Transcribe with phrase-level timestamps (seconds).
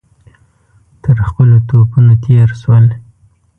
[1.03, 2.85] تر خپلو توپونو تېر شول.